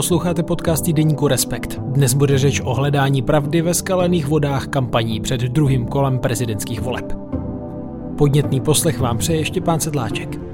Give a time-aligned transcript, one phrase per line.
[0.00, 1.78] Posloucháte podcast Deníku Respekt.
[1.80, 7.12] Dnes bude řeč o hledání pravdy ve skalených vodách kampaní před druhým kolem prezidentských voleb.
[8.18, 10.49] Podnětný poslech vám přeje Štěpán Sedláček.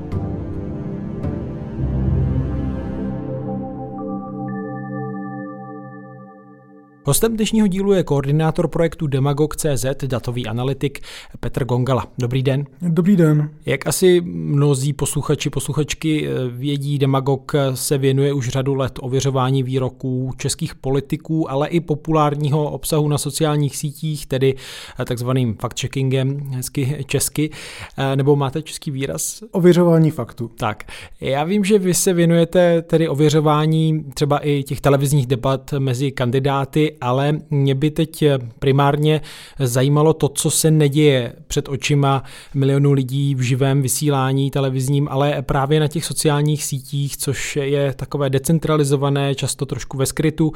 [7.08, 11.00] Hostem dnešního dílu je koordinátor projektu Demagog.cz, datový analytik
[11.40, 12.06] Petr Gongala.
[12.18, 12.64] Dobrý den.
[12.82, 13.50] Dobrý den.
[13.66, 20.32] Jak asi mnozí posluchači, posluchačky eh, vědí, Demagog se věnuje už řadu let ověřování výroků
[20.36, 24.54] českých politiků, ale i populárního obsahu na sociálních sítích, tedy
[25.00, 27.50] eh, takzvaným fact-checkingem, hezky česky.
[27.98, 29.42] Eh, nebo máte český výraz?
[29.52, 30.50] Ověřování faktu.
[30.58, 30.84] Tak.
[31.20, 36.95] Já vím, že vy se věnujete tedy ověřování třeba i těch televizních debat mezi kandidáty
[37.00, 38.24] ale mě by teď
[38.58, 39.20] primárně
[39.58, 42.22] zajímalo to, co se neděje před očima
[42.54, 48.30] milionů lidí v živém vysílání televizním, ale právě na těch sociálních sítích, což je takové
[48.30, 50.52] decentralizované, často trošku ve skrytu.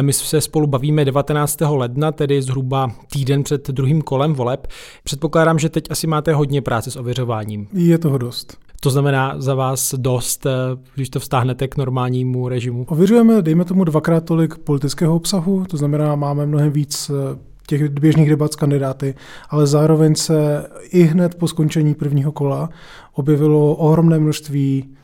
[0.00, 1.58] My se spolu bavíme 19.
[1.60, 4.66] ledna, tedy zhruba týden před druhým kolem voleb.
[5.04, 7.68] Předpokládám, že teď asi máte hodně práce s ověřováním.
[7.72, 8.65] Je toho dost.
[8.80, 10.50] To znamená za vás dost, eh,
[10.94, 12.84] když to vztáhnete k normálnímu režimu?
[12.88, 18.30] Ověřujeme, dejme tomu, dvakrát tolik politického obsahu, to znamená, máme mnohem víc eh, těch běžných
[18.30, 19.14] debat s kandidáty,
[19.50, 22.68] ale zároveň se i hned po skončení prvního kola
[23.14, 24.96] objevilo ohromné množství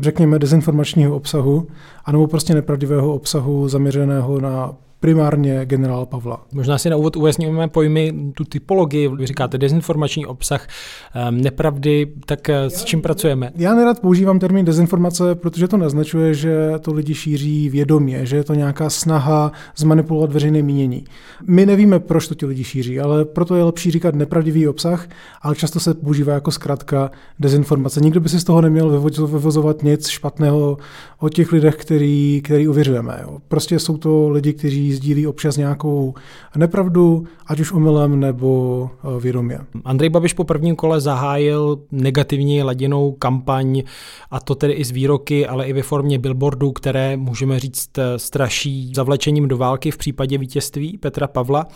[0.00, 1.66] řekněme, dezinformačního obsahu,
[2.04, 6.46] anebo prostě nepravdivého obsahu zaměřeného na primárně generál Pavla.
[6.52, 10.66] Možná si na úvod ujasníme pojmy, tu typologii, vy říkáte dezinformační obsah,
[11.14, 13.52] ehm, nepravdy, tak eh, s čím pracujeme?
[13.56, 18.44] Já nerad používám termín dezinformace, protože to naznačuje, že to lidi šíří vědomě, že je
[18.44, 21.04] to nějaká snaha zmanipulovat veřejné mínění.
[21.46, 25.08] My nevíme, proč to ti lidi šíří, ale proto je lepší říkat nepravdivý obsah,
[25.42, 28.00] ale často se používá jako zkrátka dezinformace.
[28.00, 30.78] Nikdo by si z toho neměl vyvozovat nic špatného
[31.18, 33.24] o těch lidech, který, který uvěřujeme.
[33.48, 36.14] Prostě jsou to lidi, kteří sdílí občas nějakou
[36.56, 39.58] nepravdu, ať už omylem nebo eh, vědomě.
[39.84, 43.82] Andrej Babiš po prvním kole zahájil negativní ladinou kampaň,
[44.30, 48.18] a to tedy i z výroky, ale i ve formě billboardů, které můžeme říct eh,
[48.18, 51.66] straší zavlečením do války v případě vítězství Petra Pavla.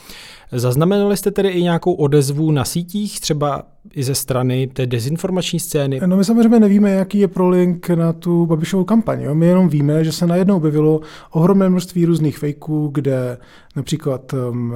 [0.52, 3.62] Zaznamenali jste tedy i nějakou odezvu na sítích, třeba
[3.94, 6.00] i ze strany té dezinformační scény?
[6.06, 9.22] No my samozřejmě nevíme, jaký je prolink na tu Babišovou kampaň.
[9.22, 9.34] Jo?
[9.34, 13.38] My jenom víme, že se najednou objevilo ohromné množství různých fejků, kde
[13.76, 14.74] například um,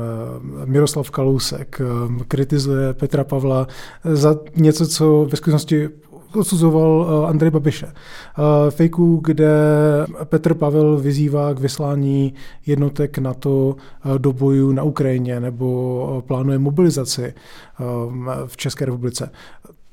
[0.64, 3.66] Miroslav Kalousek um, kritizuje Petra Pavla
[4.04, 5.88] za něco, co ve skutečnosti
[6.34, 7.86] odsuzoval eh, Andrej Babiše.
[7.86, 9.50] Eh, fejků, kde
[10.24, 12.34] Petr Pavel vyzývá k vyslání
[12.66, 17.34] jednotek NATO eh, do bojů na Ukrajině nebo plánuje mobilizaci
[18.46, 19.30] v České republice.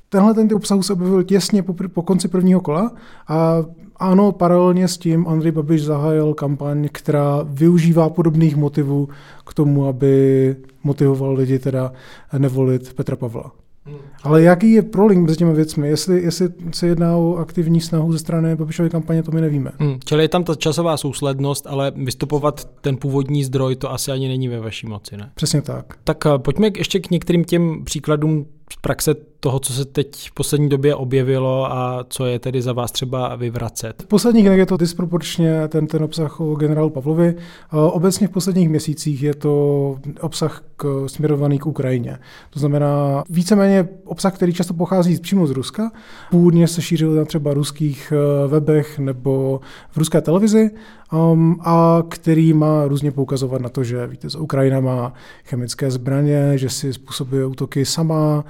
[0.09, 2.91] Tenhle ten obsah se objevil těsně po, po konci prvního kola
[3.27, 3.57] a
[3.95, 9.09] ano, paralelně s tím Andrej Babiš zahájil kampaň, která využívá podobných motivů
[9.45, 11.94] k tomu, aby motivoval lidi teda
[12.38, 13.62] nevolit Petra Pavla.
[13.85, 13.97] Hmm.
[14.23, 15.88] Ale jaký je prolink mezi těmi věcmi?
[15.88, 19.71] Jestli, jestli se jedná o aktivní snahu ze strany Babišovy kampaně, to my nevíme.
[19.77, 19.99] Hmm.
[20.05, 24.47] Čili je tam ta časová souslednost, ale vystupovat ten původní zdroj, to asi ani není
[24.47, 25.31] ve vaší moci, ne?
[25.35, 25.97] Přesně tak.
[26.03, 30.34] Tak eh, pojďme ještě k některým těm příkladům z praxe toho, co se teď v
[30.34, 34.03] poslední době objevilo a co je tedy za vás třeba vyvracet?
[34.03, 37.35] V posledních dnech je to disproporčně ten, ten obsah o generálu Pavlovi.
[37.72, 42.18] Obecně v posledních měsících je to obsah k, směrovaný k Ukrajině.
[42.50, 45.91] To znamená víceméně obsah, který často pochází přímo z Ruska.
[46.31, 50.72] Původně se šířil na třeba ruských eh, webech nebo v ruské televizi
[51.13, 55.13] um, a který má různě poukazovat na to, že víte, Ukrajina má
[55.45, 58.45] chemické zbraně, že si způsobuje útoky sama,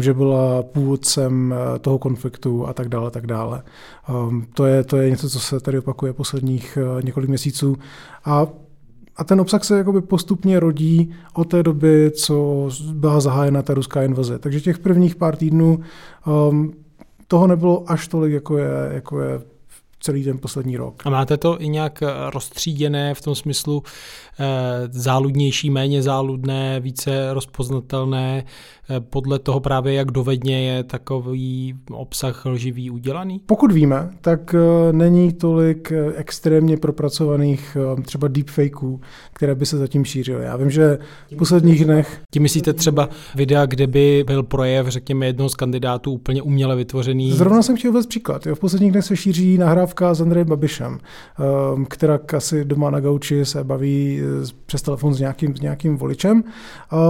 [0.00, 3.62] že byla původcem uh, toho konfliktu a tak dále, tak dále.
[4.28, 7.76] Um, to, je, to je něco, co se tady opakuje posledních uh, několik měsíců
[8.24, 8.46] a
[9.16, 14.02] a ten obsah se jakoby postupně rodí od té doby, co byla zahájena ta ruská
[14.02, 14.38] invaze.
[14.38, 15.80] Takže těch prvních pár týdnů
[16.50, 16.72] um,
[17.28, 19.40] toho nebylo až tolik, jako je, jako je
[20.04, 21.02] celý ten poslední rok.
[21.04, 23.82] A máte to i nějak eh, rozstříděné v tom smyslu
[24.40, 24.44] eh,
[24.90, 32.90] záludnější, méně záludné, více rozpoznatelné eh, podle toho právě, jak dovedně je takový obsah lživý
[32.90, 33.40] udělaný?
[33.46, 34.54] Pokud víme, tak
[34.92, 39.00] není tolik extrémně propracovaných třeba deepfakeů,
[39.32, 40.44] které by se zatím šířily.
[40.44, 40.98] Já vím, že
[41.32, 42.20] v posledních dnech...
[42.30, 47.32] Tím myslíte třeba videa, kde by byl projev, řekněme, jednoho z kandidátů úplně uměle vytvořený?
[47.32, 48.46] Zrovna jsem chtěl vůbec příklad.
[48.46, 48.54] Jo.
[48.54, 50.98] V posledních dnech se šíří nahrávky nahrávka s Andrejem Babišem,
[51.38, 55.96] ehm, která asi doma na gauči se baví eh, přes telefon s nějakým, s nějakým
[55.96, 56.44] voličem.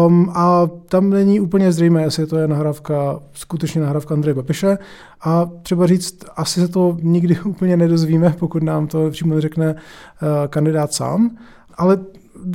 [0.07, 4.79] Um, a tam není úplně zřejmé, jestli to je nahrávka, skutečně nahrávka Andreje Babiše.
[5.25, 9.79] A třeba říct, asi se to nikdy úplně nedozvíme, pokud nám to přímo řekne uh,
[10.49, 11.31] kandidát sám.
[11.77, 11.99] Ale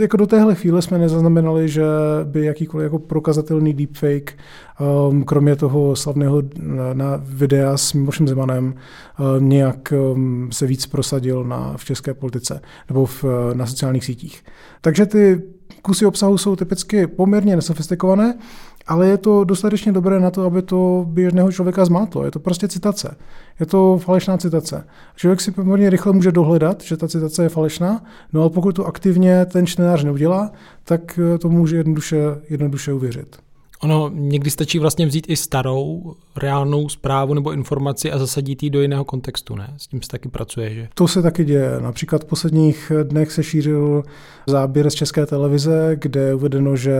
[0.02, 1.84] jako do téhle chvíle jsme nezaznamenali, že
[2.24, 4.38] by jakýkoliv jako prokazatelný deepfake,
[5.10, 8.74] um, kromě toho slavného na, na videa s Milošem Zemanem,
[9.38, 14.44] um, nějak um, se víc prosadil na, v české politice nebo v, na sociálních sítích.
[14.82, 15.42] Takže ty
[15.82, 18.38] kusy obsahu jsou typicky poměrně nesofistikované,
[18.90, 22.26] ale je to dostatečně dobré na to, aby to běžného člověka zmátlo.
[22.26, 23.16] Je to prostě citace.
[23.60, 24.86] Je to falešná citace.
[25.16, 28.04] Člověk si poměrně rychle může dohledat, že ta citace je falešná,
[28.34, 30.52] no ale pokud to aktivně ten čtenář neudělá,
[30.84, 32.18] tak to může jednoduše,
[32.50, 33.49] jednoduše uvěřit.
[33.84, 38.82] Ono někdy stačí vlastně vzít i starou, reálnou zprávu nebo informaci a zasadit ji do
[38.82, 39.74] jiného kontextu, ne?
[39.78, 40.88] S tím se taky pracuje, že?
[40.94, 41.72] To se taky děje.
[41.80, 44.04] Například v posledních dnech se šířil
[44.48, 46.94] záběr z české televize, kde je uvedeno, že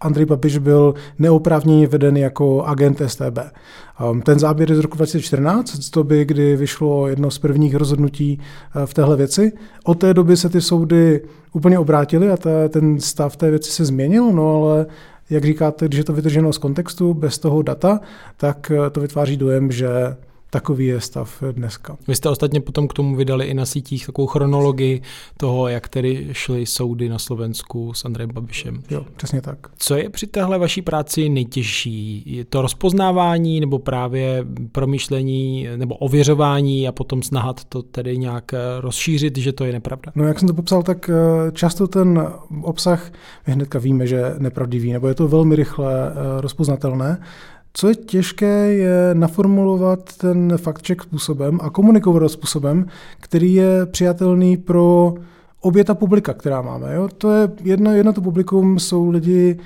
[0.00, 3.38] Andrej Babiš byl neoprávněně veden jako agent STB.
[4.10, 8.38] Um, ten záběr je z roku 2014, z doby, kdy vyšlo jedno z prvních rozhodnutí
[8.76, 9.52] uh, v téhle věci.
[9.84, 11.20] Od té doby se ty soudy
[11.52, 12.36] úplně obrátily a
[12.68, 14.86] ten stav té věci se změnil, no ale
[15.30, 18.00] jak říkáte, když je to vytrženo z kontextu, bez toho data,
[18.36, 19.88] tak uh, to vytváří dojem, že
[20.50, 21.96] Takový je stav dneska.
[22.08, 25.02] Vy jste ostatně potom k tomu vydali i na sítích takovou chronologii
[25.36, 28.82] toho, jak tedy šly soudy na Slovensku s Andrejem Babišem.
[28.90, 29.58] Jo, přesně tak.
[29.78, 32.22] Co je při téhle vaší práci nejtěžší?
[32.26, 39.38] Je to rozpoznávání nebo právě promýšlení nebo ověřování a potom snahat to tedy nějak rozšířit,
[39.38, 40.12] že to je nepravda?
[40.14, 42.28] No jak jsem to popsal, tak eh, často ten
[42.62, 43.12] obsah,
[43.46, 47.18] my hnedka víme, že je nepravdivý, nebo je to velmi rychle eh, rozpoznatelné.
[47.72, 52.86] Co je těžké, je naformulovat ten fact check způsobem a komunikovat způsobem,
[53.20, 55.14] který je přijatelný pro
[55.60, 56.94] obě ta publika, která máme.
[56.94, 57.08] Jo?
[57.18, 59.58] To je jedno, jedno to publikum jsou lidi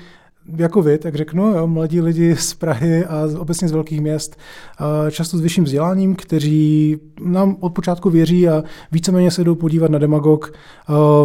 [0.57, 4.37] jako vy, tak řeknu, jo, mladí lidi z Prahy a obecně z velkých měst,
[5.11, 9.99] často s vyšším vzděláním, kteří nám od počátku věří a víceméně se jdou podívat na
[9.99, 10.53] demagog,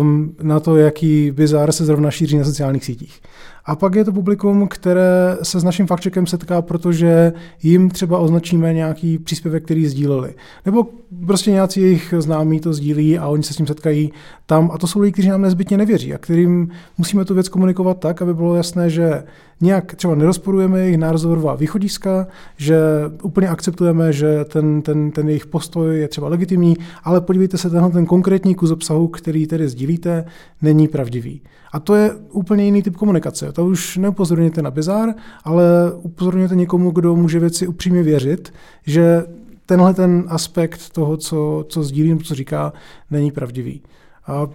[0.00, 3.21] um, na to, jaký bizar se zrovna šíří na sociálních sítích.
[3.65, 8.75] A pak je to publikum, které se s naším faktčekem setká, protože jim třeba označíme
[8.75, 10.35] nějaký příspěvek, který sdíleli.
[10.67, 10.87] Nebo
[11.27, 14.12] prostě nějací jejich známí to sdílí a oni se s tím setkají
[14.47, 14.71] tam.
[14.73, 16.69] A to jsou lidi, kteří nám nezbytně nevěří a kterým
[16.99, 19.23] musíme tu věc komunikovat tak, aby bylo jasné, že
[19.61, 22.79] nějak třeba nerozporujeme jejich názorová východiska, že
[23.23, 27.91] úplně akceptujeme, že ten, ten, ten jejich postoj je třeba legitimní, ale podívejte se, tenhle
[27.91, 30.25] ten konkrétní kus obsahu, který tedy sdílíte,
[30.63, 31.43] není pravdivý.
[31.73, 33.50] A to je úplně jiný typ komunikace.
[33.52, 35.14] To už neupozorňujete na bizár,
[35.44, 35.64] ale
[36.02, 38.52] upozorňujete někomu, kdo může věci upřímně věřit,
[38.87, 39.25] že
[39.67, 42.73] tenhle ten aspekt toho, co, co sdílím, co říká,
[43.11, 43.82] není pravdivý.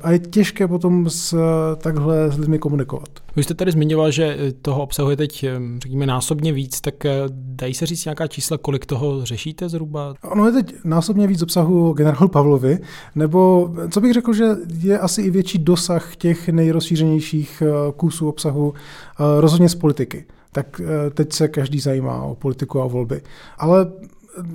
[0.02, 1.38] A je těžké potom s,
[1.78, 3.10] takhle s lidmi komunikovat.
[3.36, 5.46] Vy jste tady zmiňoval, že toho obsahu je teď,
[5.78, 10.14] řekněme, násobně víc, tak eh, dají se říct nějaká čísla, kolik toho řešíte zhruba?
[10.24, 12.80] Ono je teď násobně víc obsahu generálu Pavlovi,
[13.16, 14.46] nebo co bych řekl, že
[14.80, 20.26] je asi i větší dosah těch nejrozšířenějších eh, kusů obsahu eh, rozhodně z politiky
[20.56, 20.82] tak
[21.14, 23.22] teď se každý zajímá o politiku a volby.
[23.58, 23.92] Ale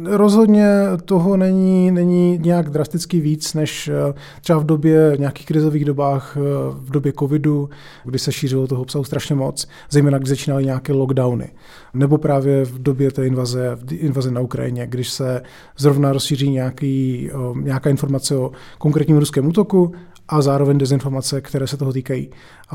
[0.05, 0.67] Rozhodně
[1.05, 6.41] toho není, není nějak drasticky víc, než eh, třeba v době nějakých krizových dobách, eh,
[6.73, 7.71] v době covidu,
[8.05, 11.51] kdy se šířilo toho obsahu strašně moc, zejména když začínaly nějaké lockdowny.
[11.95, 15.43] Nebo právě v době té invaze, invaze na Ukrajině, když se
[15.79, 17.31] zrovna rozšíří nějaký,
[17.63, 19.93] nějaká informace o konkrétním ruském útoku
[20.29, 22.31] a zároveň dezinformace, které se toho týkají.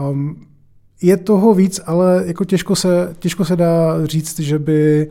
[0.09, 0.45] Um,
[1.01, 5.07] je toho víc, ale jako těžko se, těžko se dá říct, že by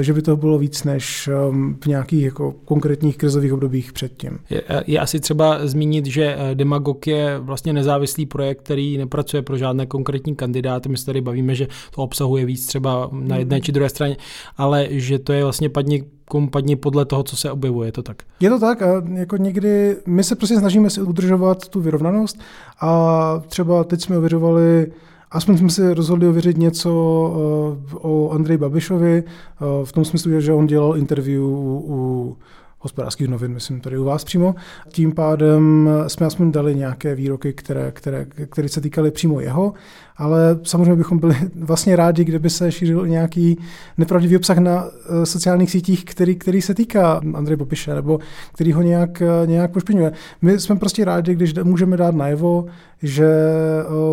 [0.00, 4.38] že by to bylo víc než um, v nějakých jako konkrétních krizových obdobích předtím.
[4.50, 9.56] Je, je asi třeba zmínit, že eh, Demagog je vlastně nezávislý projekt, který nepracuje pro
[9.56, 10.88] žádné konkrétní kandidáty.
[10.88, 13.62] My se tady bavíme, že to obsahuje víc třeba na jedné hmm.
[13.62, 14.16] či druhé straně,
[14.56, 18.22] ale že to je vlastně padni kompadni podle toho, co se objevuje, je to tak?
[18.40, 22.38] Je to tak a jako někdy my se prostě snažíme si udržovat tu vyrovnanost
[22.80, 24.92] a třeba teď jsme ověřovali
[25.30, 30.52] Aspoň jsme si rozhodli ověřit něco eh, o Andreji Babišovi, eh, v tom smyslu, že
[30.52, 32.36] on dělal interview u
[32.80, 34.54] hospodářských novin, myslím tady u vás přímo.
[34.88, 39.72] Tím pádem jsme aspoň dali nějaké výroky, které, které, které se týkaly přímo jeho,
[40.16, 43.58] ale samozřejmě bychom byli vlastně rádi, kdyby se šířil nějaký
[43.98, 48.18] nepravdivý obsah na eh, sociálních sítích, který, který se týká Andreje Babiše, nebo
[48.52, 50.12] který ho nějak, nějak pošpiňuje.
[50.42, 52.66] My jsme prostě rádi, když můžeme dát najevo,
[53.02, 53.28] že,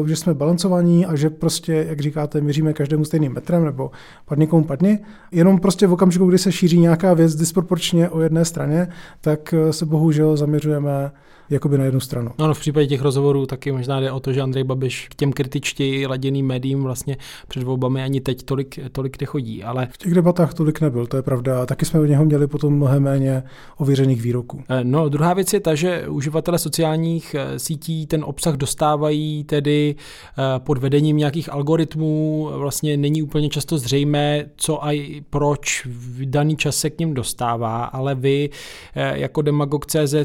[0.06, 3.92] že jsme balancovaní a že prostě, jak říkáte, měříme každému stejným metrem nebo
[4.26, 5.00] padni komu padni.
[5.32, 8.88] Jenom prostě v okamžiku, kdy se šíří nějaká věc disproporčně o jedné straně,
[9.22, 11.12] tak se bohužel zaměřujeme
[11.50, 12.32] jakoby na jednu stranu.
[12.40, 15.16] No, no v případě těch rozhovorů taky možná jde o to, že Andrej Babiš k
[15.16, 19.64] těm kritičtěji laděným médiím vlastně před volbami ani teď tolik, tolik nechodí.
[19.64, 19.88] Ale...
[19.92, 21.66] V těch debatách tolik nebyl, to je pravda.
[21.66, 23.44] Taky jsme od něho měli potom mnohem méně
[23.78, 24.64] ověřených výroků.
[24.70, 29.96] Eh, no, druhá věc je ta, že uživatelé sociálních eh, sítí ten obsah dostávají tedy
[29.96, 32.50] eh, pod vedením nějakých algoritmů.
[32.58, 37.84] Vlastně není úplně často zřejmé, co a proč v daný čas se k ním dostává,
[37.86, 38.50] ale vy
[38.96, 40.16] jako Demagog.cz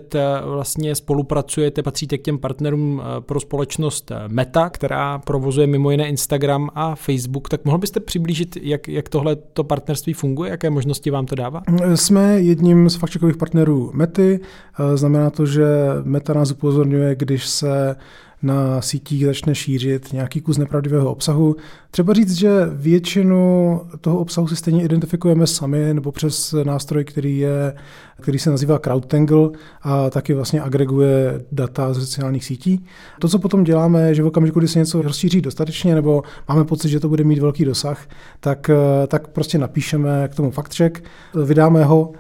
[0.45, 5.91] vlastně spolu spolupracujete, patříte k těm partnerům eh, pro společnost eh, Meta, která provozuje mimo
[5.91, 10.71] jiné Instagram a Facebook, tak mohl byste přiblížit, jak, jak tohle to partnerství funguje, jaké
[10.71, 11.63] možnosti vám to dává?
[11.95, 15.67] Jsme jedním z fakčekových partnerů Mety, eh, znamená to, že
[16.03, 17.97] Meta nás upozorňuje, když se
[18.43, 21.57] na sítích začne šířit nějaký kus nepravdivého obsahu.
[21.91, 27.75] Třeba říct, že většinu toho obsahu si stejně identifikujeme sami nebo přes nástroj, který, je,
[28.21, 29.51] který se nazývá CrowdTangle
[29.83, 32.85] a taky vlastně agreguje data z sociálních sítí.
[33.19, 36.65] To, co potom děláme, je, že v okamžiku, kdy se něco rozšíří dostatečně nebo máme
[36.65, 38.07] pocit, že to bude mít velký dosah,
[38.41, 38.71] tak,
[39.09, 41.05] tak prostě napíšeme k tomu fact check,
[41.45, 42.13] vydáme ho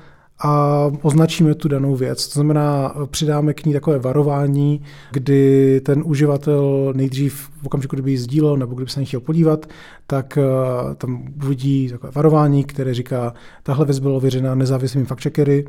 [0.44, 2.28] a označíme tu danou věc.
[2.28, 8.18] To znamená, přidáme k ní takové varování, kdy ten uživatel nejdřív v okamžiku, kdyby ji
[8.18, 9.66] sdílel nebo kdyby se na chtěl podívat,
[10.06, 15.64] tak eh, tam uvidí takové varování, které říká, tahle věc byla ověřena nezávislými fact-checkery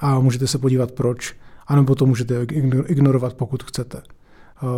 [0.00, 1.34] a můžete se podívat proč,
[1.66, 2.46] anebo to můžete
[2.86, 4.02] ignorovat, pokud chcete.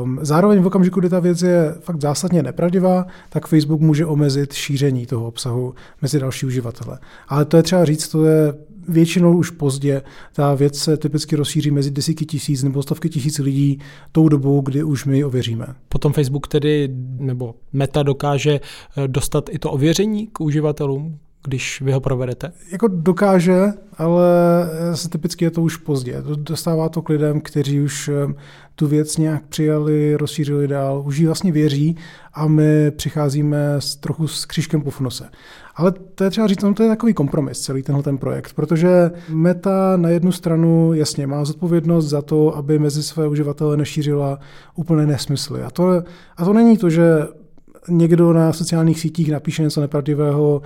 [0.02, 4.52] Um, zároveň v okamžiku, kdy ta věc je fakt zásadně nepravdivá, tak Facebook může omezit
[4.52, 6.98] šíření toho obsahu mezi další uživatele.
[7.28, 8.54] Ale to je třeba říct, to je
[8.88, 10.02] většinou už pozdě.
[10.32, 13.78] Ta věc se typicky rozšíří mezi desítky tisíc nebo stovky tisíc lidí
[14.12, 15.66] tou dobou, kdy už my ji ověříme.
[15.88, 16.88] Potom Facebook tedy,
[17.18, 18.60] nebo Meta dokáže
[18.96, 22.52] eh, dostat i to ověření k uživatelům, když vy ho provedete?
[22.72, 23.64] Jako dokáže,
[23.98, 24.24] ale
[24.94, 26.22] se typicky je to už pozdě.
[26.36, 28.34] Dostává to k lidem, kteří už eh,
[28.74, 31.96] tu věc nějak přijali, rozšířili dál, už ji vlastně věří
[32.34, 35.24] a my přicházíme s trochu s křížkem po nose.
[35.76, 39.10] Ale to je třeba říct, no to je takový kompromis, celý tenhle ten projekt, protože
[39.28, 44.38] Meta na jednu stranu jasně má zodpovědnost za to, aby mezi své uživatele nešířila
[44.74, 45.62] úplné nesmysly.
[45.62, 46.02] A to,
[46.36, 47.22] a to není to, že
[47.88, 50.62] někdo na sociálních sítích napíše něco nepravdivého,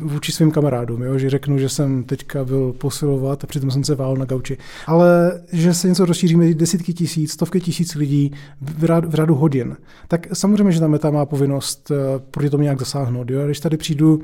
[0.00, 1.18] vůči svým kamarádům, jo?
[1.18, 4.58] že řeknu, že jsem teďka byl posilovat a přitom jsem se vál na gauči.
[4.86, 9.34] Ale že se něco rozšíří mezi desítky tisíc, stovky tisíc lidí v, rád, v řadu
[9.34, 9.76] hodin,
[10.08, 13.30] tak samozřejmě, že ta meta má povinnost eh, proti tomu nějak zasáhnout.
[13.30, 13.46] Jo?
[13.46, 14.22] Když tady přijdu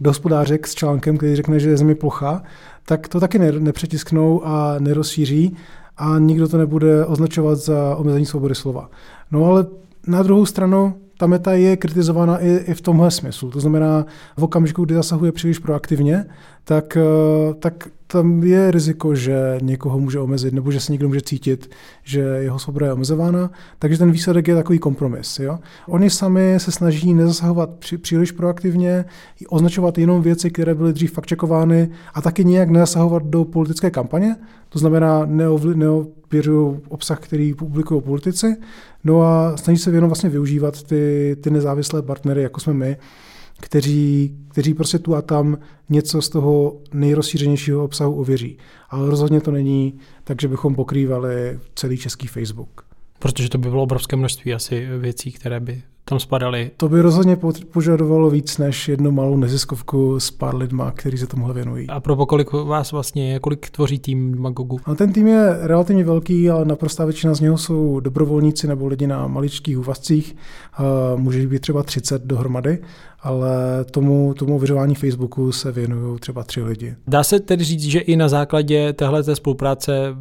[0.00, 2.42] do hospodářek s článkem, který řekne, že je zemi plocha,
[2.84, 5.56] tak to taky nepřetisknou a nerozšíří
[5.96, 8.90] a nikdo to nebude označovat za omezení svobody slova.
[9.30, 9.66] No ale
[10.06, 13.50] na druhou stranu ta meta je kritizována i, i v tomhle smyslu.
[13.50, 14.06] To znamená,
[14.36, 16.26] v okamžiku, kdy zasahuje příliš proaktivně,
[16.64, 21.20] tak, eh, tak tam je riziko, že někoho může omezit, nebo že se někdo může
[21.20, 21.70] cítit,
[22.02, 25.38] že jeho svoboda je omezována, takže ten výsledek je takový kompromis.
[25.38, 25.58] Jo?
[25.88, 27.70] Oni sami se snaží nezasahovat
[28.00, 29.04] příliš proaktivně,
[29.48, 34.36] označovat jenom věci, které byly dřív fakčekovány a taky nějak nezasahovat do politické kampaně,
[34.68, 38.56] to znamená neověřují obsah, který publikují politici,
[39.04, 42.96] no a snaží se jenom vlastně využívat ty, ty nezávislé partnery, jako jsme my,
[43.60, 45.58] kteří, kteří prostě tu a tam
[45.88, 48.58] něco z toho nejrozšířenějšího obsahu ověří.
[48.90, 52.86] Ale rozhodně to není tak, že bychom pokrývali celý český Facebook.
[53.18, 56.70] Protože to by bylo obrovské množství asi věcí, které by tam spadaly.
[56.76, 57.36] To by rozhodně
[57.72, 61.86] požadovalo víc než jednu malou neziskovku s pár lidma, kteří se tomuhle věnují.
[61.88, 64.80] A pro kolik vás vlastně je, kolik tvoří tým Magogu?
[64.86, 69.06] No, ten tým je relativně velký, ale naprostá většina z něho jsou dobrovolníci nebo lidi
[69.06, 70.36] na maličkých úvazcích.
[71.16, 72.78] Může být třeba 30 dohromady
[73.26, 76.94] ale tomu, tomu vyřování Facebooku se věnují třeba tři lidi.
[77.06, 80.16] Dá se tedy říct, že i na základě téhle spolupráce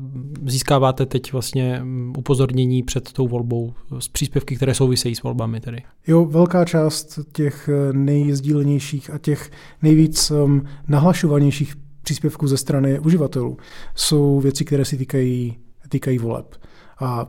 [0.45, 1.81] získáváte teď vlastně
[2.17, 5.74] upozornění před tou volbou z příspěvky, které souvisejí s volbami tedy?
[6.07, 9.51] Jo, velká část těch nejzdílenějších a těch
[9.81, 13.57] nejvíc um, nahlašovanějších příspěvků ze strany uživatelů
[13.95, 15.57] jsou věci, které si týkají,
[15.89, 16.55] týkají voleb.
[16.99, 17.27] A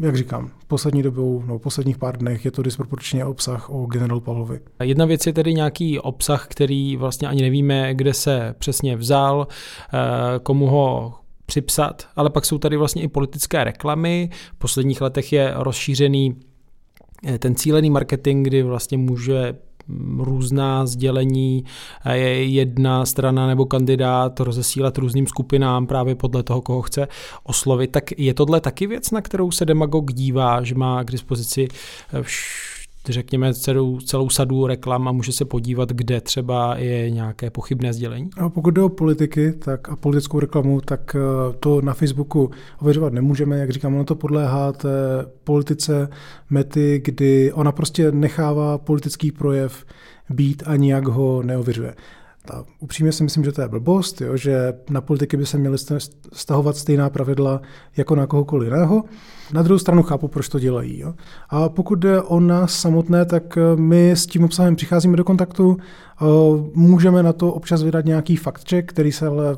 [0.00, 4.60] jak říkám, poslední dobou, no posledních pár dnech je to disproporčně obsah o generálu Pavlovi.
[4.82, 9.98] Jedna věc je tedy nějaký obsah, který vlastně ani nevíme, kde se přesně vzal, eh,
[10.42, 11.14] komu ho
[11.46, 14.30] připsat, ale pak jsou tady vlastně i politické reklamy.
[14.54, 16.53] V posledních letech je rozšířený eh,
[17.38, 19.56] ten cílený marketing, kdy vlastně může
[20.18, 21.64] různá sdělení,
[22.38, 27.08] jedna strana nebo kandidát rozesílat různým skupinám právě podle toho, koho chce
[27.42, 27.90] oslovit.
[27.90, 31.68] Tak je tohle taky věc, na kterou se demagog dívá, že má k dispozici
[33.12, 38.30] řekněme, celou, celou sadu reklam a může se podívat, kde třeba je nějaké pochybné sdělení?
[38.36, 43.12] A pokud jde o politiky tak a politickou reklamu, tak eh, to na Facebooku ověřovat
[43.12, 43.58] nemůžeme.
[43.58, 44.88] Jak říkám, ono to podléhá té
[45.44, 46.08] politice
[46.50, 49.84] mety, kdy ona prostě nechává politický projev
[50.30, 51.94] být a nijak ho neověřuje.
[52.52, 55.78] A upřímně si myslím, že to je blbost, jo, že na politiky by se měly
[56.32, 57.60] stahovat stejná pravidla
[57.96, 59.04] jako na kohokoliv jiného.
[59.52, 60.98] Na druhou stranu chápu, proč to dělají.
[60.98, 61.14] Jo.
[61.48, 65.76] A pokud jde o nás samotné, tak eh, my s tím obsahem přicházíme do kontaktu,
[65.80, 66.24] eh,
[66.74, 69.56] můžeme na to občas vydat nějaký fakt check, který se ale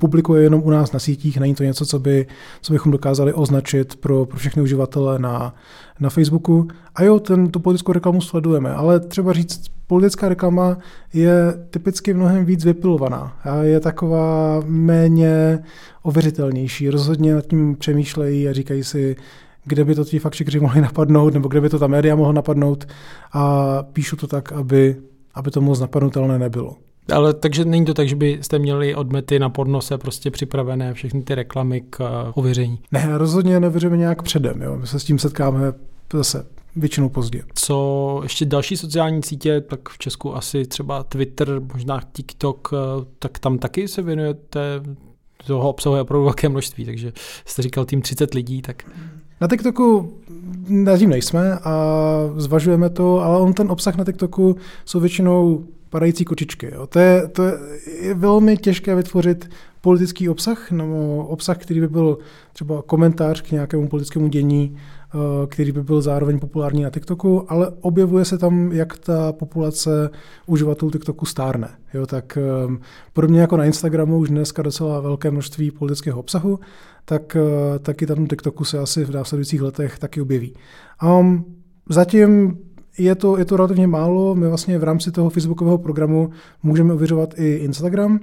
[0.00, 2.26] publikuje jenom u nás na sítích, není to něco, co, by,
[2.60, 5.54] co bychom dokázali označit pro, pro všechny uživatele na,
[6.00, 6.68] na Facebooku.
[6.94, 10.78] A jo, ten, tu politickou reklamu sledujeme, ale třeba říct, politická reklama
[11.14, 15.58] je typicky mnohem víc vypilovaná a je taková méně
[16.02, 16.90] ověřitelnější.
[16.90, 19.16] Rozhodně nad tím přemýšlejí a říkají si,
[19.64, 22.88] kde by to ti fakčekři mohli napadnout, nebo kde by to ta média mohla napadnout
[23.32, 24.96] a píšu to tak, aby,
[25.34, 26.76] aby to moc napadnutelné nebylo.
[27.12, 31.34] Ale takže není to tak, že byste měli odmety na podnose prostě připravené všechny ty
[31.34, 32.78] reklamy k uh, ověření?
[32.92, 34.62] Ne, rozhodně nevěříme nějak předem.
[34.62, 34.76] Jo.
[34.76, 35.72] My se s tím setkáme
[36.12, 36.46] zase
[36.76, 37.42] většinou pozdě.
[37.54, 42.78] Co ještě další sociální sítě, tak v Česku asi třeba Twitter, možná TikTok, uh,
[43.18, 44.60] tak tam taky se věnujete
[45.46, 47.12] toho obsahuje opravdu velké množství, takže
[47.44, 48.82] jste říkal tým 30 lidí, tak...
[49.40, 50.18] Na TikToku
[50.84, 51.74] zatím nejsme a
[52.36, 56.70] zvažujeme to, ale on ten obsah na TikToku jsou většinou padající kočičky.
[56.74, 56.86] Jo.
[56.86, 57.42] To, je, to
[58.02, 62.18] je velmi těžké vytvořit politický obsah, nebo obsah, který by byl
[62.52, 67.70] třeba komentář k nějakému politickému dění, eh, který by byl zároveň populární na TikToku, ale
[67.80, 70.10] objevuje se tam, jak ta populace
[70.46, 71.68] uživatelů TikToku stárne.
[71.94, 72.80] Jo, tak um,
[73.12, 76.58] podobně jako na Instagramu už dneska docela velké množství politického obsahu,
[77.04, 80.54] tak uh, taky tam TikToku se asi v následujících letech taky objeví.
[81.02, 81.44] Um,
[81.88, 82.58] zatím
[82.98, 84.34] je to, je to relativně málo.
[84.34, 86.30] My vlastně v rámci toho facebookového programu
[86.62, 88.20] můžeme ověřovat i Instagram,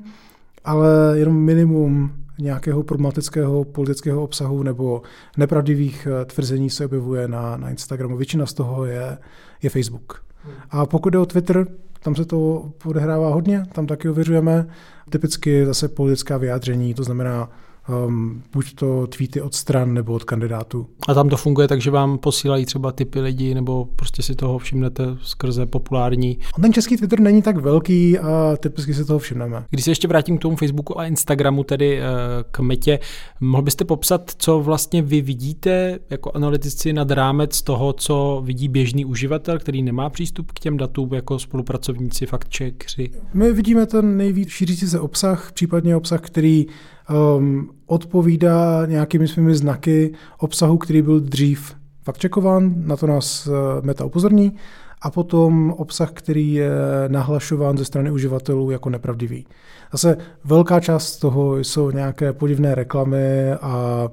[0.66, 5.02] ale jenom minimum nějakého problematického politického obsahu nebo
[5.38, 8.18] nepravdivých eh, tvrzení se objevuje na, na Instagramu.
[8.18, 9.18] Většina z toho je,
[9.64, 10.24] je Facebook.
[10.70, 11.68] A pokud jde o Twitter,
[12.04, 14.68] tam se to odehrává hodně, tam taky ověřujeme.
[15.10, 17.50] Typicky zase politická vyjádření, to znamená
[17.90, 20.88] um, buď to tweety od stran nebo od kandidátů.
[21.08, 24.58] A tam to funguje tak, že vám posílají třeba typy lidí nebo prostě si toho
[24.58, 26.38] všimnete skrze populární.
[26.58, 29.66] On ten český Twitter není tak velký a typicky si toho všimneme.
[29.70, 32.04] Když se ještě vrátím k tomu Facebooku a Instagramu, tedy uh,
[32.52, 33.00] k metě,
[33.40, 39.06] mohl byste popsat, co vlastně vy vidíte jako analytici nad rámec toho, co vidí běžný
[39.06, 43.12] uživatel, který nemá přístup k těm datům jako spolupracovníci, fakt checkři?
[43.34, 46.66] My vidíme ten nejvíc šířící se obsah, případně obsah, který
[47.10, 54.06] um, odpovídá nějakými svými znaky obsahu, který byl dřív faktčekován, na to nás uh, Meta
[54.06, 54.56] upozorní,
[55.02, 56.70] a potom obsah, který je
[57.08, 59.48] nahlašován ze strany uživatelů jako nepravdivý.
[59.92, 64.08] Zase velká část toho jsou nějaké podivné reklamy a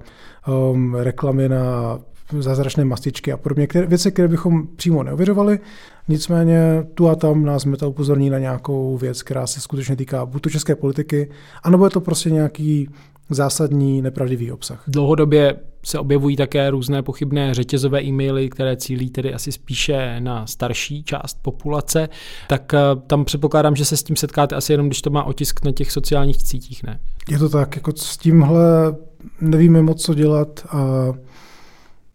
[0.49, 1.99] um, reklamy na
[2.41, 5.61] zázračné mastičky a podobně, které, věci, které bychom přímo neověřovali.
[6.09, 10.43] Nicméně tu a tam nás Meta upozorní na nějakou věc, která se skutečně týká buď
[10.51, 11.31] české politiky,
[11.63, 12.89] anebo je to prostě nějaký
[13.31, 14.85] zásadní nepravdivý obsah.
[14.87, 21.05] Dlouhodobě se objevují také různé pochybné řetězové e-maily, které cílí tedy asi spíše na starší
[21.05, 22.09] část populace,
[22.49, 25.65] tak eh, tam předpokládám, že se s tím setkáte asi jenom, když to má otisk
[25.65, 26.99] na těch sociálních sítích, ne?
[27.31, 28.97] Je to tak, jako s tímhle
[29.41, 30.85] nevíme moc, co dělat a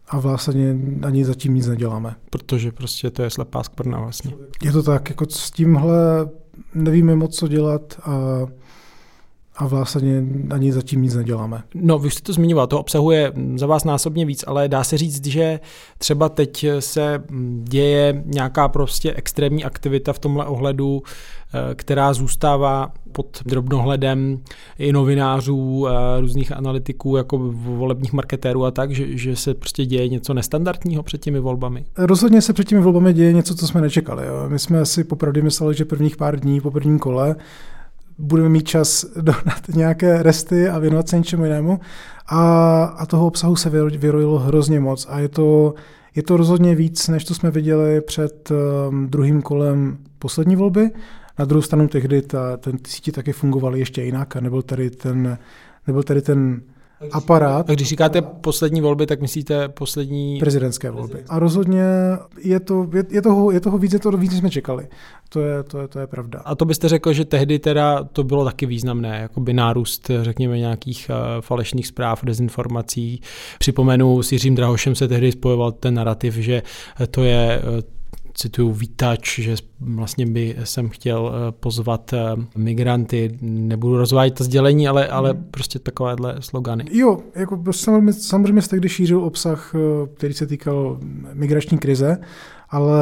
[0.08, 2.16] a vlastně ani zatím nic neděláme.
[2.30, 4.32] Protože prostě to je slepá skvrna vlastně.
[4.62, 6.28] Je to tak, jako s tímhle
[6.74, 8.12] nevíme moc, co dělat a
[9.58, 11.62] a vlastně ani zatím nic neděláme.
[11.74, 15.26] No, vy jste to zmiňoval, to obsahuje za vás násobně víc, ale dá se říct,
[15.26, 15.60] že
[15.98, 17.22] třeba teď se
[17.62, 24.38] děje nějaká prostě extrémní aktivita v tomhle ohledu, eh, která zůstává pod drobnohledem
[24.78, 30.08] i novinářů, eh, různých analytiků, jako volebních marketérů a tak, že, že se prostě děje
[30.08, 31.84] něco nestandardního před těmi volbami?
[31.96, 34.26] Rozhodně se před těmi volbami děje něco, co jsme nečekali.
[34.26, 34.34] Jo.
[34.48, 37.36] My jsme si popravdě mysleli, že prvních pár dní po prvním kole
[38.18, 41.80] budeme mít čas dohnat nějaké resty a věnovat se něčemu jinému.
[42.26, 45.74] A, a toho obsahu se vyrojilo hrozně moc a je to,
[46.14, 50.90] je to rozhodně víc, než to jsme viděli před um, druhým kolem poslední volby.
[51.38, 55.38] Na druhou stranu tehdy ta, ten síti taky fungovaly ještě jinak a nebyl tady ten,
[55.86, 56.60] nebyl tady ten
[57.12, 57.70] aparát.
[57.70, 60.38] A když říkáte poslední volby, tak myslíte poslední...
[60.38, 61.24] Prezidentské volby.
[61.28, 61.82] A rozhodně
[62.42, 64.88] je, to, je, je, toho, je toho víc, je to víc, než jsme čekali.
[65.28, 66.42] To je, to, je, to je pravda.
[66.44, 71.10] A to byste řekl, že tehdy teda to bylo taky významné, jakoby nárůst, řekněme, nějakých
[71.10, 73.20] uh, falešných zpráv, dezinformací.
[73.58, 76.62] Připomenu, s Jiřím Drahošem se tehdy spojoval ten narrativ, že
[77.10, 77.97] to je uh,
[78.38, 82.18] cituju výtač, že vlastně by jsem chtěl eh, pozvat eh,
[82.56, 85.44] migranty, nebudu rozvádět to sdělení, ale, ale hmm.
[85.50, 86.84] prostě takovéhle slogany.
[86.90, 89.74] Jo, jako samozřejmě, samozřejmě jste když šířil obsah,
[90.14, 90.98] který se týkal
[91.32, 92.18] migrační krize,
[92.70, 92.98] ale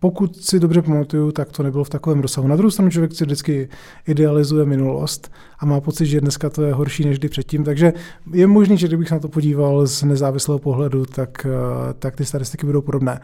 [0.00, 2.48] pokud si dobře pamatuju, tak to nebylo v takovém rozsahu.
[2.48, 3.68] Na druhou stranu člověk si vždycky
[4.06, 7.64] idealizuje minulost a má pocit, že dneska to je horší než kdy předtím.
[7.64, 7.92] Takže
[8.32, 12.66] je možné, že kdybych na to podíval z nezávislého pohledu, tak, eh, tak ty statistiky
[12.66, 13.20] budou podobné.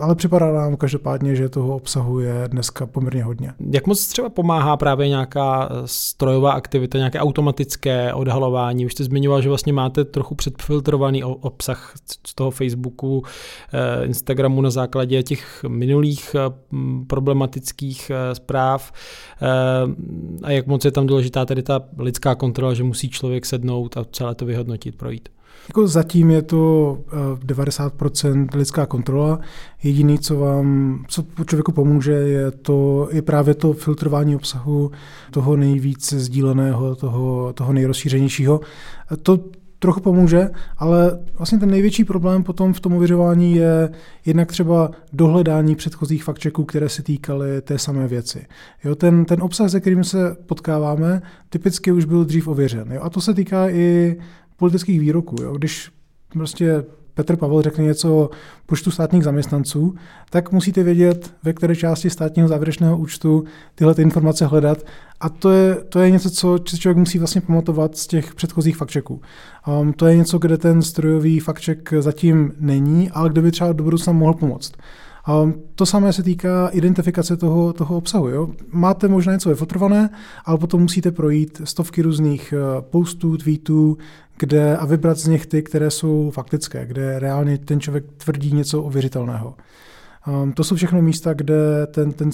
[0.00, 3.52] Ale připadá nám každopádně, že toho obsahu je dneska poměrně hodně.
[3.70, 8.86] Jak moc třeba pomáhá právě nějaká strojová aktivita, nějaké automatické odhalování?
[8.86, 11.94] Už jste zmiňoval, že vlastně máte trochu předfiltrovaný obsah
[12.26, 13.22] z toho Facebooku,
[13.72, 16.54] eh, Instagramu na základě těch minulých eh,
[17.06, 18.92] problematických zpráv.
[20.42, 24.04] A jak moc je tam důležitá tedy ta lidská kontrola, že musí člověk sednout a
[24.12, 25.28] celé to vyhodnotit, projít.
[25.68, 26.98] Jako zatím je to
[27.46, 29.40] 90% eh, lidská kontrola.
[29.82, 34.90] Jediný, co vám, co člověku pomůže, je, to, je právě to filtrování obsahu
[35.30, 38.60] toho nejvíc sdíleného, toho, toho nejrozšířenějšího.
[39.22, 39.38] To
[39.86, 43.90] trochu pomůže, ale vlastně ten největší problém potom v tom ověřování je
[44.24, 48.46] jednak třeba dohledání předchozích faktčeků, které se týkaly té samé věci.
[48.84, 52.92] Jo, ten, ten obsah, se kterým se potkáváme, typicky už byl dřív ověřen.
[52.92, 54.16] Jo, a to se týká i
[54.56, 55.36] politických výroků.
[55.42, 55.56] Jo.
[55.56, 55.90] Když
[56.32, 56.84] prostě
[57.16, 58.30] Petr Pavel řekne něco o
[58.66, 59.94] počtu státních zaměstnanců,
[60.30, 64.78] tak musíte vědět, ve které části státního závěrečného účtu tyhle ty informace hledat.
[65.20, 69.20] A to je, to je něco, co člověk musí vlastně pamatovat z těch předchozích faktčeků.
[69.80, 73.84] Um, to je něco, kde ten strojový faktček zatím není, ale kde by třeba do
[73.84, 74.72] budoucna mohl pomoct.
[75.28, 78.28] Um, to samé se týká identifikace toho, toho obsahu.
[78.28, 78.48] Jo?
[78.72, 80.10] Máte možná něco vyfotrované,
[80.44, 83.98] ale potom musíte projít stovky různých uh, postů, tweetů,
[84.38, 88.82] kde, a vybrat z nich ty, které jsou faktické, kde reálně ten člověk tvrdí něco
[88.82, 89.54] ověřitelného.
[90.42, 92.30] Um, to jsou všechno místa, kde ten, ten,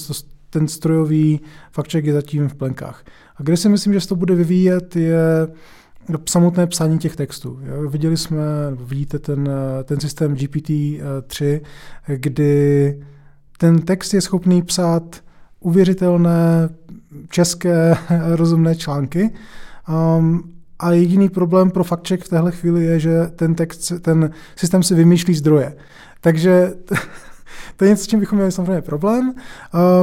[0.50, 1.40] ten strojový
[1.72, 3.04] faktček je zatím v plenkách.
[3.36, 5.48] A kde si myslím, že se to bude vyvíjet, je
[6.28, 7.60] samotné psaní těch textů.
[7.62, 8.42] Jo, viděli jsme,
[8.80, 9.50] vidíte ten,
[9.84, 11.60] ten systém GPT-3,
[12.06, 12.98] kdy
[13.58, 15.16] ten text je schopný psát
[15.60, 16.68] uvěřitelné
[17.30, 17.96] české
[18.34, 19.30] rozumné články.
[20.18, 24.82] Um, a jediný problém pro faktček v téhle chvíli je, že ten, text, ten systém
[24.82, 25.76] si vymýšlí zdroje.
[26.20, 26.74] Takže
[27.76, 29.34] to je něco, s čím bychom měli samozřejmě problém,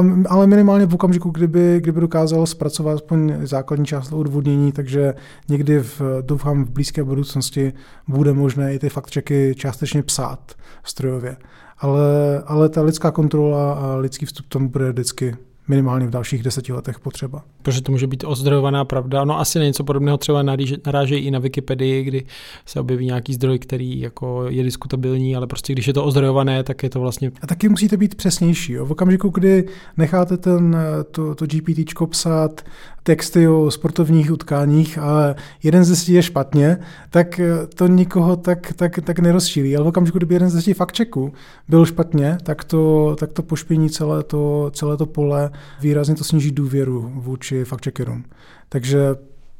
[0.00, 5.14] um, ale minimálně v okamžiku, kdyby, kdyby dokázal zpracovat aspoň základní část odvodnění, takže
[5.48, 7.72] někdy v, doufám v blízké budoucnosti
[8.08, 10.52] bude možné i ty fact-checky částečně psát
[10.84, 11.36] strojově.
[11.78, 15.36] Ale, ale ta lidská kontrola a lidský vstup tam bude vždycky
[15.70, 17.42] minimálně v dalších deseti letech potřeba.
[17.62, 19.24] Protože to může být ozdrojovaná pravda.
[19.24, 20.42] No asi něco podobného třeba
[20.86, 22.24] narážejí i na Wikipedii, kdy
[22.66, 26.82] se objeví nějaký zdroj, který jako je diskutabilní, ale prostě když je to ozdrojované, tak
[26.82, 27.32] je to vlastně...
[27.42, 28.72] A taky musíte být přesnější.
[28.72, 28.86] Jo.
[28.86, 30.76] V okamžiku, kdy necháte ten,
[31.10, 32.62] to, to GPT psát
[33.02, 36.78] texty o sportovních utkáních a jeden ze je špatně,
[37.10, 37.40] tak
[37.74, 39.76] to nikoho tak, tak, tak nerozšíří.
[39.76, 41.32] Ale v okamžiku, kdyby jeden ze fakt checků
[41.68, 46.50] byl špatně, tak to, tak to pošpění celé to, celé to pole výrazně to sníží
[46.50, 48.24] důvěru vůči fact-checkerům.
[48.68, 48.98] Takže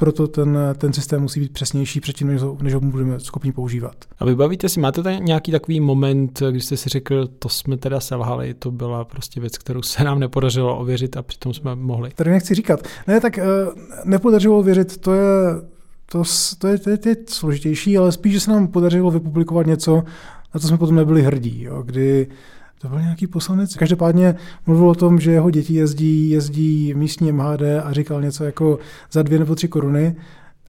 [0.00, 3.96] proto ten, ten systém musí být přesnější předtím, než ho, než ho budeme schopni používat.
[4.18, 8.00] A vybavíte si, máte tady nějaký takový moment, kdy jste si řekl, to jsme teda
[8.00, 12.10] selhali, to byla prostě věc, kterou se nám nepodařilo ověřit a přitom jsme mohli.
[12.14, 12.80] Tady nechci říkat.
[13.06, 15.22] Ne, tak uh, nepodařilo ověřit, to je,
[16.12, 16.22] to,
[16.58, 20.02] to, je, to, je, to je složitější, ale spíš, že se nám podařilo vypublikovat něco,
[20.54, 22.26] na co jsme potom nebyli hrdí, jo, kdy
[22.82, 23.74] to byl nějaký poslanec.
[23.74, 24.34] Každopádně
[24.66, 28.78] mluvil o tom, že jeho děti jezdí, jezdí místní MHD a říkal něco jako
[29.12, 30.16] za dvě nebo tři koruny.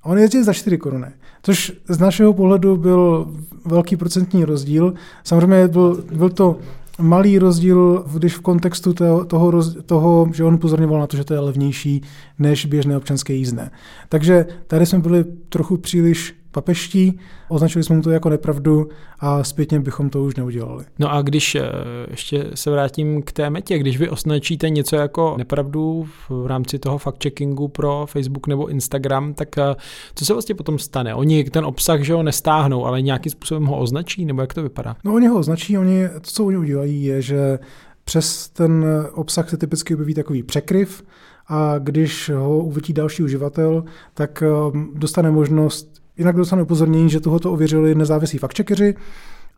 [0.04, 1.08] On jezdí za čtyři koruny,
[1.43, 3.34] což z našeho pohledu byl
[3.65, 4.93] velký procentní rozdíl.
[5.24, 6.58] Samozřejmě byl, byl to
[7.00, 11.34] malý rozdíl, když v kontextu toho, toho, toho, že on upozorňoval na to, že to
[11.34, 12.02] je levnější
[12.39, 13.71] než běžné občanské jízdné.
[14.10, 19.79] Takže tady jsme byli trochu příliš papeští, označili jsme mu to jako nepravdu a zpětně
[19.79, 20.85] bychom to už neudělali.
[20.99, 21.61] No a když eh,
[22.09, 26.97] ještě se vrátím k té metě, když vy označíte něco jako nepravdu v rámci toho
[26.97, 29.75] fact-checkingu pro Facebook nebo Instagram, tak eh,
[30.15, 31.15] co se vlastně potom stane?
[31.15, 34.95] Oni ten obsah, že ho nestáhnou, ale nějakým způsobem ho označí, nebo jak to vypadá?
[35.03, 37.59] No oni ho označí, oni, to, co oni udělají, je, že
[38.03, 41.03] přes ten obsah se typicky objeví takový překryv,
[41.47, 43.83] a když ho uvidí další uživatel,
[44.13, 44.47] tak eh,
[44.93, 48.95] dostane možnost Jinak dostane upozornění, že tohoto ověřili nezávislí faktčekeři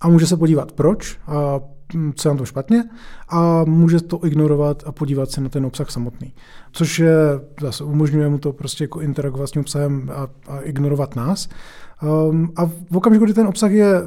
[0.02, 1.60] a může se podívat proč a
[1.96, 2.84] hm, co je na to špatně
[3.30, 6.34] a může to ignorovat a podívat se na ten obsah samotný.
[6.72, 7.16] Což je,
[7.62, 11.50] zase umožňuje mu to prostě jako interagovat s tím obsahem a, a ignorovat nás.
[12.30, 14.02] Um, a v okamžiku, kdy ten obsah je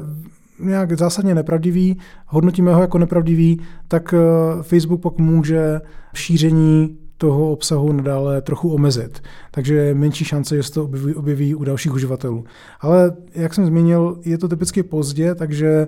[0.59, 4.17] nějak zásadně nepravdivý, hodnotíme ho jako nepravdivý, tak eh,
[4.63, 5.81] Facebook pak může
[6.13, 9.23] šíření toho obsahu nadále trochu omezit.
[9.51, 12.45] Takže je menší šance, že se to objeví, objeví u dalších uživatelů.
[12.79, 15.87] Ale jak jsem zmínil, je to typicky pozdě, takže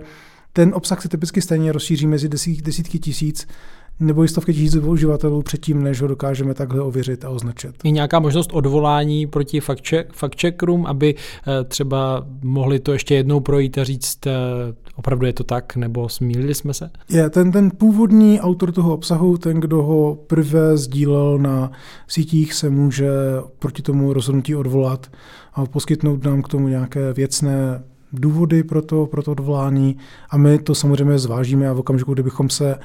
[0.54, 2.30] ten obsah se typicky stejně rozšíří mezi
[2.64, 3.48] desítky tisíc
[4.00, 7.76] nebo i stovky tisíc uživatelů předtím, než ho dokážeme takhle ověřit a označit.
[7.84, 13.84] Je nějaká možnost odvolání proti fact-checkerům, aby eh, třeba mohli to ještě jednou projít a
[13.84, 14.32] říct, eh,
[14.96, 16.90] opravdu je to tak, nebo smílili jsme se?
[17.10, 21.72] Je, ten, ten původní autor toho obsahu, ten, kdo ho prvé sdílel na
[22.08, 23.10] sítích, se může
[23.60, 25.08] proti tomu rozhodnutí odvolat
[25.54, 27.84] a poskytnout nám k tomu nějaké věcné
[28.14, 29.98] důvody pro to, pro to odvolání
[30.30, 32.76] a my to samozřejmě zvážíme a v okamžiku, kdybychom se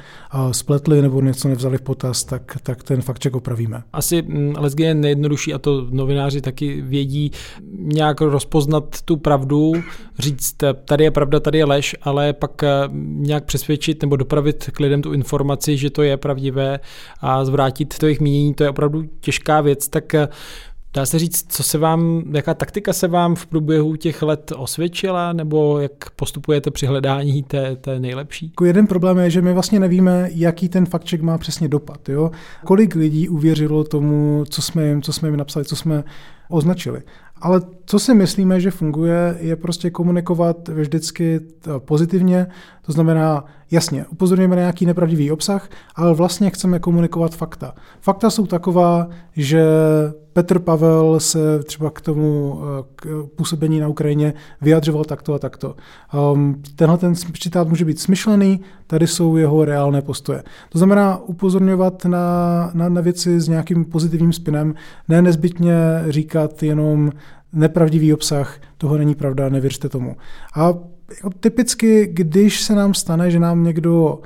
[0.52, 3.82] spletli nebo něco nevzali v potaz, tak, tak ten fakt check opravíme.
[3.92, 7.30] Asi mm, LSG je nejjednodušší a to novináři taky vědí
[7.70, 9.72] nějak rozpoznat tu pravdu,
[10.18, 12.68] říct, tady je pravda, tady je lež, ale pak eh,
[13.04, 16.80] nějak přesvědčit nebo dopravit k lidem tu informaci, že to je pravdivé
[17.20, 20.28] a zvrátit to jejich mínění, to je opravdu těžká věc, tak eh,
[20.94, 25.32] Dá se říct, co se vám, jaká taktika se vám v průběhu těch let osvědčila,
[25.32, 28.46] nebo jak postupujete při hledání té, té nejlepší?
[28.46, 32.08] Jako jeden problém je, že my vlastně nevíme, jaký ten faktček má přesně dopad.
[32.08, 32.30] Jo?
[32.64, 36.04] Kolik lidí uvěřilo tomu, co jsme jim, co jsme jim napsali, co jsme
[36.48, 37.02] označili.
[37.44, 41.40] Ale co si myslíme, že funguje, je prostě komunikovat vždycky
[41.78, 42.46] pozitivně,
[42.82, 47.74] to znamená, jasně, upozorňujeme na nějaký nepravdivý obsah, ale vlastně chceme komunikovat fakta.
[48.00, 49.64] Fakta jsou taková, že
[50.32, 52.60] Petr Pavel se třeba k tomu
[52.96, 55.76] k působení na Ukrajině vyjadřoval takto a takto.
[56.32, 60.42] Um, tenhle ten citát může být smyšlený, tady jsou jeho reálné postoje.
[60.68, 64.74] To znamená upozorňovat na, na, na věci s nějakým pozitivním spinem,
[65.08, 65.74] ne nezbytně
[66.08, 67.12] říkat jenom
[67.54, 70.16] nepravdivý obsah, toho není pravda, nevěřte tomu.
[70.56, 70.74] A
[71.10, 74.18] jako typicky, když se nám stane, že nám někdo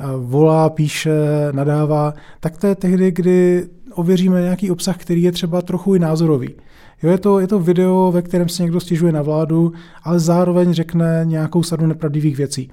[0.00, 1.10] eh, volá, píše,
[1.52, 6.54] nadává, tak to je tehdy, kdy ověříme nějaký obsah, který je třeba trochu i názorový.
[7.02, 9.72] Jo, je, to, je to video, ve kterém se někdo stěžuje na vládu,
[10.02, 12.70] ale zároveň řekne nějakou sadu nepravdivých věcí.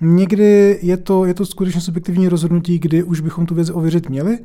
[0.00, 4.38] Někdy je to, je to skutečně subjektivní rozhodnutí, kdy už bychom tu věc ověřit měli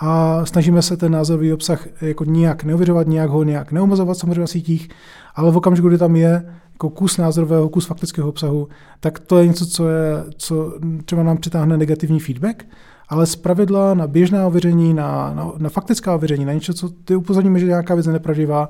[0.00, 4.46] a snažíme se ten názorový obsah jako nijak neověřovat, nijak ho nějak neomezovat samozřejmě na
[4.46, 4.88] sítích,
[5.34, 8.68] ale v okamžiku, kdy tam je jako kus názorového, kus faktického obsahu,
[9.00, 12.66] tak to je něco, co, je, co třeba nám přitáhne negativní feedback,
[13.08, 17.16] ale z pravidla na běžná ověření, na, na, na faktická ověření, na něco, co ty
[17.16, 18.68] upozorníme, že nějaká věc je nepravdivá,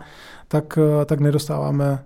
[0.49, 2.05] tak, tak nedostáváme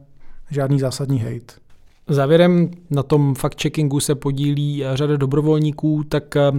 [0.51, 1.68] žádný zásadní hate.
[2.09, 6.53] Závěrem na tom fact-checkingu se podílí řada dobrovolníků, tak eh,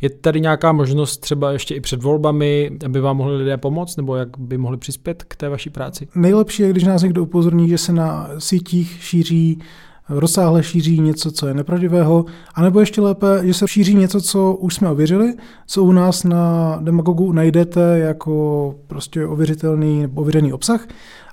[0.00, 4.16] je tady nějaká možnost třeba ještě i před volbami, aby vám mohli lidé pomoct, nebo
[4.16, 6.08] jak by mohli přispět k té vaší práci?
[6.14, 9.58] Nejlepší je, když nás někdo upozorní, že se na sítích šíří
[10.08, 14.74] rozsáhle šíří něco, co je nepravdivého, anebo ještě lépe, že se šíří něco, co už
[14.74, 15.34] jsme ověřili,
[15.66, 20.86] co u nás na Demagogu najdete jako prostě ověřitelný nebo ověřený obsah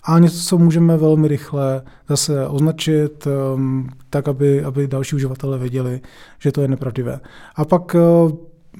[0.03, 6.01] a něco, co můžeme velmi rychle zase označit, um, tak, aby, aby další uživatelé věděli,
[6.39, 7.19] že to je nepravdivé.
[7.55, 8.31] A pak uh,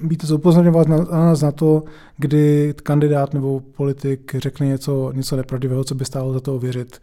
[0.04, 1.84] víte upozorňovat na, na nás na to,
[2.18, 7.00] kdy kandidát nebo politik řekne něco, něco nepravdivého, co by stálo za to ověřit.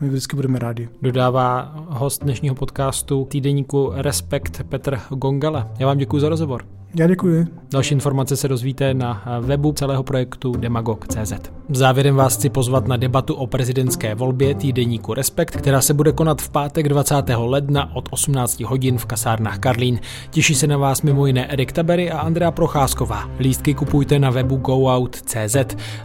[0.00, 0.88] My vždycky budeme rádi.
[1.02, 5.72] Dodává host dnešního podcastu týdeníku Respekt Petr Gongala.
[5.78, 6.77] Já vám děkuji za rozhovor.
[6.94, 7.46] Já děkuji.
[7.70, 11.32] Další informace se dozvíte na webu celého projektu demagog.cz.
[11.70, 16.42] Závěrem vás chci pozvat na debatu o prezidentské volbě týdeníku Respekt, která se bude konat
[16.42, 17.14] v pátek 20.
[17.36, 20.00] ledna od 18 hodin v kasárnách Karlín.
[20.30, 23.30] Těší se na vás mimo jiné Erik Tabery a Andrea Procházková.
[23.40, 25.56] Lístky kupujte na webu goout.cz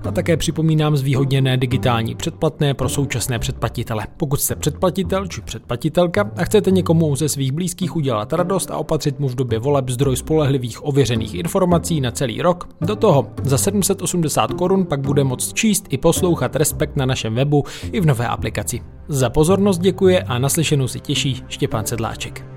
[0.03, 4.07] a také připomínám zvýhodněné digitální předplatné pro současné předplatitele.
[4.17, 9.19] Pokud jste předplatitel či předplatitelka a chcete někomu ze svých blízkých udělat radost a opatřit
[9.19, 12.67] mu v době voleb zdroj spolehlivých nových ověřených informací na celý rok.
[12.81, 17.63] Do toho za 780 korun pak bude moct číst i poslouchat Respekt na našem webu
[17.91, 18.81] i v nové aplikaci.
[19.07, 22.52] Za pozornost děkuje a naslyšenou si těší Štěpán Sedláček.